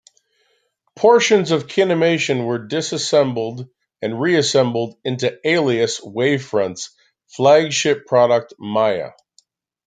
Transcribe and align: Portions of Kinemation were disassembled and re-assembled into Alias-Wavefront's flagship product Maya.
Portions 0.95 1.51
of 1.51 1.67
Kinemation 1.67 2.47
were 2.47 2.57
disassembled 2.57 3.69
and 4.01 4.19
re-assembled 4.19 4.97
into 5.03 5.39
Alias-Wavefront's 5.47 6.89
flagship 7.27 8.07
product 8.07 8.55
Maya. 8.57 9.11